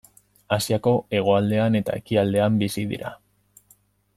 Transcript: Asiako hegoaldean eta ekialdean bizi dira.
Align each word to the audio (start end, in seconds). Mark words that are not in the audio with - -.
Asiako 0.55 0.93
hegoaldean 1.17 1.77
eta 1.81 1.99
ekialdean 1.99 2.59
bizi 2.65 2.87
dira. 2.95 3.13